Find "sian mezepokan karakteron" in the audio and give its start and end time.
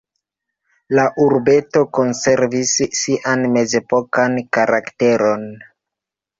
3.03-5.49